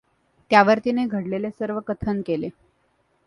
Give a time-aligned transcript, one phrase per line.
[0.51, 2.49] त्यावर तिने घडलेले सर्व कथन केले.